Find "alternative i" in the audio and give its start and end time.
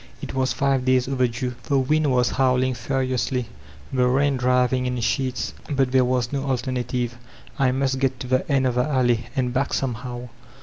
6.45-7.71